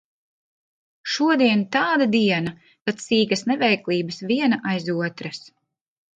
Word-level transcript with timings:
Šodien 1.15 1.61
tāda 1.75 2.07
diena, 2.15 2.55
kad 2.89 3.05
sīkas 3.05 3.45
neveiklības 3.53 4.19
viena 4.33 4.61
aiz 4.73 4.91
otras. 4.99 5.45